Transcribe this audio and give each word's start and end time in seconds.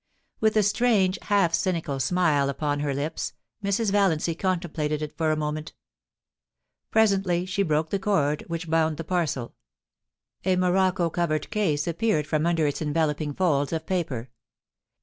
With 0.39 0.57
a 0.57 0.63
strange, 0.63 1.19
half 1.21 1.53
cynical 1.53 1.99
smile 1.99 2.49
upon 2.49 2.79
her 2.79 2.91
lips, 2.91 3.33
Mrs. 3.63 3.91
VaUancy 3.91 4.35
contemplated 4.35 5.03
it 5.03 5.15
for 5.15 5.31
a 5.31 5.35
moment 5.35 5.73
Presently, 6.89 7.45
she 7.45 7.61
broke 7.61 7.91
the 7.91 7.99
cord 7.99 8.43
which 8.47 8.67
bound 8.67 8.97
the 8.97 9.03
parcel 9.03 9.53
A 10.43 10.55
morocco<:overed 10.55 11.51
case 11.51 11.85
appeared 11.87 12.25
from 12.25 12.47
under 12.47 12.65
its 12.65 12.81
enveloping 12.81 13.31
folds 13.35 13.71
of 13.71 13.85
paper. 13.85 14.31